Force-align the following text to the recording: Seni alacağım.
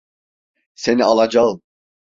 Seni 0.75 1.03
alacağım. 1.05 1.61